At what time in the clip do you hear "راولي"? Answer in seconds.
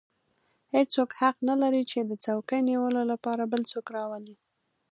3.95-4.35